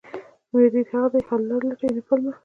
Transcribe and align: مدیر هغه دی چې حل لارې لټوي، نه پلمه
مدیر 0.51 0.87
هغه 0.91 1.07
دی 1.11 1.19
چې 1.23 1.27
حل 1.29 1.41
لارې 1.49 1.65
لټوي، 1.69 1.91
نه 1.97 2.01
پلمه 2.07 2.31